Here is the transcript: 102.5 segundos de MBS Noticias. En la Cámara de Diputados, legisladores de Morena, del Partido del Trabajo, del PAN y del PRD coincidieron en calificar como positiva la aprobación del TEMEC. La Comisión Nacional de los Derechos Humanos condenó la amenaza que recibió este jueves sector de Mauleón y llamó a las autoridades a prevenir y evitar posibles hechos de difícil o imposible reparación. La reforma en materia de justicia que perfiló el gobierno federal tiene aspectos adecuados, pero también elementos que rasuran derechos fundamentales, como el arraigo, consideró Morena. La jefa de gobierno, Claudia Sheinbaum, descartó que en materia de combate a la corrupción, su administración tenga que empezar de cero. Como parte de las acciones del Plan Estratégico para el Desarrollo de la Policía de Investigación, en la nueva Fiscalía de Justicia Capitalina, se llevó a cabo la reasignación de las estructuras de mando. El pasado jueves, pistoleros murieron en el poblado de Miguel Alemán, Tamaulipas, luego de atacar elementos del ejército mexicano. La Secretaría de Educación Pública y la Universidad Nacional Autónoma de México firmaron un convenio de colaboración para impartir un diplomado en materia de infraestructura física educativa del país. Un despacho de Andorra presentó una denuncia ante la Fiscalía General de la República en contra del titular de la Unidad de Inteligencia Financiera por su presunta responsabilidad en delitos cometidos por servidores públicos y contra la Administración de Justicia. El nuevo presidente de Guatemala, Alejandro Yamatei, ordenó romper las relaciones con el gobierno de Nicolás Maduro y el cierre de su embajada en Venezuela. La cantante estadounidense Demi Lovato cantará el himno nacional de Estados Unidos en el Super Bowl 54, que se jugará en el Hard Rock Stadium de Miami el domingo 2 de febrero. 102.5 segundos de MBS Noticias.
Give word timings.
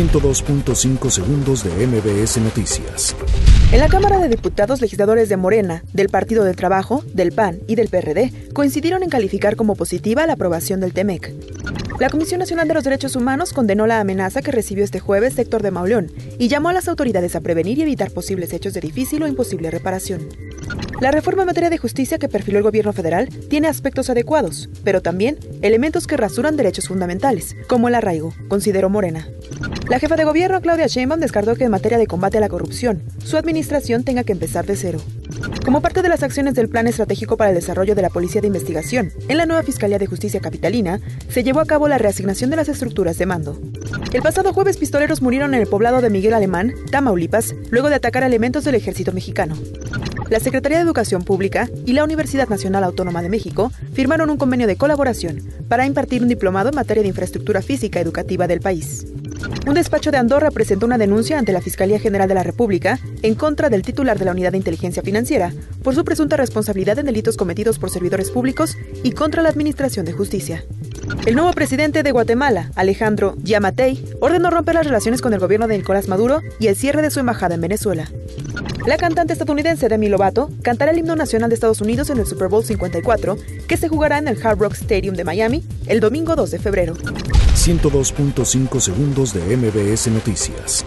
102.5 0.00 1.10
segundos 1.10 1.62
de 1.62 1.86
MBS 1.86 2.38
Noticias. 2.38 3.14
En 3.70 3.80
la 3.80 3.88
Cámara 3.88 4.18
de 4.18 4.30
Diputados, 4.30 4.80
legisladores 4.80 5.28
de 5.28 5.36
Morena, 5.36 5.84
del 5.92 6.08
Partido 6.08 6.42
del 6.42 6.56
Trabajo, 6.56 7.04
del 7.12 7.32
PAN 7.32 7.58
y 7.66 7.74
del 7.74 7.88
PRD 7.88 8.32
coincidieron 8.54 9.02
en 9.02 9.10
calificar 9.10 9.56
como 9.56 9.76
positiva 9.76 10.26
la 10.26 10.32
aprobación 10.32 10.80
del 10.80 10.94
TEMEC. 10.94 11.34
La 11.98 12.08
Comisión 12.08 12.38
Nacional 12.38 12.66
de 12.66 12.72
los 12.72 12.84
Derechos 12.84 13.14
Humanos 13.14 13.52
condenó 13.52 13.86
la 13.86 14.00
amenaza 14.00 14.40
que 14.40 14.52
recibió 14.52 14.84
este 14.84 15.00
jueves 15.00 15.34
sector 15.34 15.62
de 15.62 15.70
Mauleón 15.70 16.10
y 16.38 16.48
llamó 16.48 16.70
a 16.70 16.72
las 16.72 16.88
autoridades 16.88 17.36
a 17.36 17.42
prevenir 17.42 17.76
y 17.76 17.82
evitar 17.82 18.10
posibles 18.10 18.54
hechos 18.54 18.72
de 18.72 18.80
difícil 18.80 19.22
o 19.22 19.28
imposible 19.28 19.70
reparación. 19.70 20.26
La 21.00 21.10
reforma 21.10 21.42
en 21.42 21.46
materia 21.46 21.70
de 21.70 21.78
justicia 21.78 22.18
que 22.18 22.28
perfiló 22.28 22.58
el 22.58 22.64
gobierno 22.64 22.92
federal 22.92 23.28
tiene 23.48 23.68
aspectos 23.68 24.10
adecuados, 24.10 24.68
pero 24.84 25.00
también 25.00 25.38
elementos 25.62 26.06
que 26.06 26.18
rasuran 26.18 26.58
derechos 26.58 26.88
fundamentales, 26.88 27.56
como 27.68 27.88
el 27.88 27.94
arraigo, 27.94 28.34
consideró 28.48 28.90
Morena. 28.90 29.26
La 29.88 29.98
jefa 29.98 30.16
de 30.16 30.24
gobierno, 30.24 30.60
Claudia 30.60 30.88
Sheinbaum, 30.88 31.20
descartó 31.20 31.56
que 31.56 31.64
en 31.64 31.70
materia 31.70 31.96
de 31.96 32.06
combate 32.06 32.36
a 32.36 32.40
la 32.42 32.50
corrupción, 32.50 33.02
su 33.24 33.38
administración 33.38 34.04
tenga 34.04 34.24
que 34.24 34.32
empezar 34.32 34.66
de 34.66 34.76
cero. 34.76 35.00
Como 35.64 35.80
parte 35.80 36.02
de 36.02 36.10
las 36.10 36.22
acciones 36.22 36.52
del 36.54 36.68
Plan 36.68 36.86
Estratégico 36.86 37.38
para 37.38 37.50
el 37.50 37.56
Desarrollo 37.56 37.94
de 37.94 38.02
la 38.02 38.10
Policía 38.10 38.42
de 38.42 38.48
Investigación, 38.48 39.10
en 39.28 39.38
la 39.38 39.46
nueva 39.46 39.62
Fiscalía 39.62 39.98
de 39.98 40.06
Justicia 40.06 40.40
Capitalina, 40.40 41.00
se 41.30 41.42
llevó 41.42 41.60
a 41.60 41.66
cabo 41.66 41.88
la 41.88 41.98
reasignación 41.98 42.50
de 42.50 42.56
las 42.56 42.68
estructuras 42.68 43.16
de 43.16 43.26
mando. 43.26 43.58
El 44.12 44.22
pasado 44.22 44.52
jueves, 44.52 44.76
pistoleros 44.76 45.22
murieron 45.22 45.54
en 45.54 45.60
el 45.60 45.68
poblado 45.68 46.00
de 46.00 46.10
Miguel 46.10 46.34
Alemán, 46.34 46.74
Tamaulipas, 46.90 47.54
luego 47.70 47.88
de 47.88 47.94
atacar 47.94 48.24
elementos 48.24 48.64
del 48.64 48.74
ejército 48.74 49.12
mexicano. 49.12 49.56
La 50.30 50.40
Secretaría 50.40 50.78
de 50.78 50.84
Educación 50.84 51.22
Pública 51.22 51.68
y 51.86 51.92
la 51.92 52.02
Universidad 52.02 52.48
Nacional 52.48 52.82
Autónoma 52.82 53.22
de 53.22 53.28
México 53.28 53.70
firmaron 53.92 54.28
un 54.30 54.36
convenio 54.36 54.66
de 54.66 54.74
colaboración 54.74 55.40
para 55.68 55.86
impartir 55.86 56.22
un 56.22 56.28
diplomado 56.28 56.70
en 56.70 56.74
materia 56.74 57.02
de 57.04 57.08
infraestructura 57.08 57.62
física 57.62 58.00
educativa 58.00 58.48
del 58.48 58.60
país. 58.60 59.06
Un 59.66 59.74
despacho 59.74 60.10
de 60.10 60.18
Andorra 60.18 60.50
presentó 60.50 60.86
una 60.86 60.98
denuncia 60.98 61.38
ante 61.38 61.52
la 61.52 61.60
Fiscalía 61.60 62.00
General 62.00 62.28
de 62.28 62.34
la 62.34 62.42
República 62.42 62.98
en 63.22 63.36
contra 63.36 63.70
del 63.70 63.82
titular 63.82 64.18
de 64.18 64.24
la 64.24 64.32
Unidad 64.32 64.50
de 64.50 64.58
Inteligencia 64.58 65.04
Financiera 65.04 65.52
por 65.84 65.94
su 65.94 66.04
presunta 66.04 66.36
responsabilidad 66.36 66.98
en 66.98 67.06
delitos 67.06 67.36
cometidos 67.36 67.78
por 67.78 67.90
servidores 67.90 68.30
públicos 68.30 68.76
y 69.04 69.12
contra 69.12 69.42
la 69.42 69.50
Administración 69.50 70.04
de 70.04 70.12
Justicia. 70.12 70.64
El 71.26 71.34
nuevo 71.34 71.52
presidente 71.52 72.02
de 72.02 72.12
Guatemala, 72.12 72.70
Alejandro 72.74 73.36
Yamatei, 73.42 74.04
ordenó 74.20 74.50
romper 74.50 74.74
las 74.74 74.86
relaciones 74.86 75.20
con 75.20 75.34
el 75.34 75.40
gobierno 75.40 75.68
de 75.68 75.76
Nicolás 75.76 76.08
Maduro 76.08 76.40
y 76.58 76.68
el 76.68 76.76
cierre 76.76 77.02
de 77.02 77.10
su 77.10 77.20
embajada 77.20 77.54
en 77.54 77.60
Venezuela. 77.60 78.10
La 78.86 78.96
cantante 78.96 79.34
estadounidense 79.34 79.88
Demi 79.88 80.08
Lovato 80.08 80.50
cantará 80.62 80.92
el 80.92 80.98
himno 80.98 81.16
nacional 81.16 81.50
de 81.50 81.54
Estados 81.54 81.80
Unidos 81.80 82.08
en 82.10 82.18
el 82.18 82.26
Super 82.26 82.48
Bowl 82.48 82.64
54, 82.64 83.36
que 83.68 83.76
se 83.76 83.88
jugará 83.88 84.18
en 84.18 84.28
el 84.28 84.44
Hard 84.44 84.58
Rock 84.58 84.74
Stadium 84.74 85.14
de 85.14 85.24
Miami 85.24 85.62
el 85.86 86.00
domingo 86.00 86.34
2 86.36 86.50
de 86.50 86.58
febrero. 86.58 86.94
102.5 86.94 88.80
segundos 88.80 89.34
de 89.34 89.56
MBS 89.56 90.08
Noticias. 90.08 90.86